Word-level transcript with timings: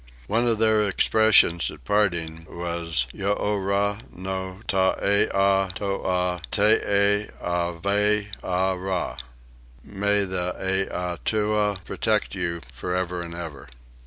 One 0.25 0.47
of 0.47 0.57
their 0.57 0.81
expressions 0.89 1.69
at 1.69 1.85
parting 1.85 2.47
was 2.49 3.05
"Yourah 3.13 3.99
no 4.11 4.61
t' 4.67 4.75
Eatua 4.75 6.41
tee 6.49 7.29
eveerah." 7.39 9.19
"May 9.83 10.25
the 10.25 10.55
Eatua 10.89 11.83
protect 11.85 12.33
you, 12.33 12.61
for 12.73 12.95
ever 12.95 13.21
and 13.21 13.35
ever." 13.35 13.67